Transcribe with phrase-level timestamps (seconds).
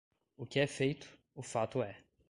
[0.35, 1.95] O que é feito, o fato é.